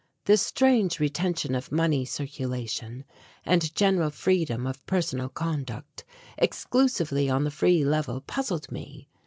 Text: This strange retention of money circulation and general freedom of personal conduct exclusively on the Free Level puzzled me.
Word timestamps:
This 0.25 0.41
strange 0.41 0.99
retention 0.99 1.53
of 1.53 1.71
money 1.71 2.05
circulation 2.05 3.05
and 3.45 3.71
general 3.75 4.09
freedom 4.09 4.65
of 4.65 4.83
personal 4.87 5.29
conduct 5.29 6.05
exclusively 6.39 7.29
on 7.29 7.43
the 7.43 7.51
Free 7.51 7.85
Level 7.85 8.19
puzzled 8.21 8.71
me. 8.71 9.09